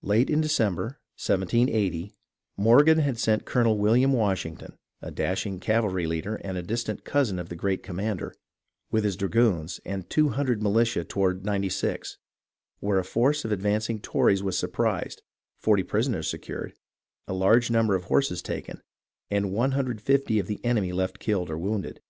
[0.00, 2.14] Late in December, 1780,
[2.56, 7.38] Morgan had sent Colonel William Washington, a dashing cavalry leader and a dis tant cousin
[7.38, 8.34] of the great commander,
[8.90, 12.16] with his dragoons and 200 militia toward Ninety Six,
[12.80, 15.20] where a force of ad vancing Tories was surprised,
[15.58, 16.74] 40 prisoners secured,
[17.28, 18.80] a large number of horses taken,
[19.30, 22.00] and 150 of the enemy left killed or wounded.